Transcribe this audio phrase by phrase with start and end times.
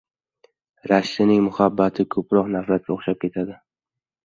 [0.91, 3.63] Rashkchining muhabbati ko‘proq nafratga o‘xshab ketadi.